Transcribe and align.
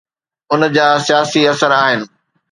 ان 0.51 0.61
جا 0.75 0.87
سياسي 1.07 1.41
اثر 1.51 1.71
آهن. 1.81 2.01